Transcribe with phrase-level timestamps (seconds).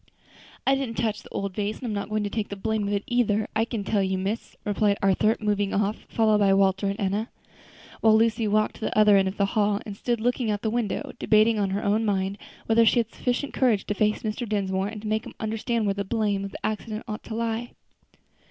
[0.65, 2.93] "I didn't touch the old vase, and I'm not going to take the blame of
[2.95, 6.99] it, either, I can tell you, miss," replied Arthur, moving off, followed by Walter and
[6.99, 7.29] Enna,
[7.99, 10.61] while Lucy walked to the other end of the hall, and stood looking out of
[10.61, 14.49] the window, debating in her own mind whether she had sufficient courage to face Mr.
[14.49, 17.73] Dinsmore, and make him understand where the blame of the accident ought to lie.